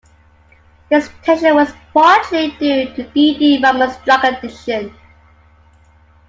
[0.89, 4.91] This tension was partially due to Dee Dee Ramone's drug addiction.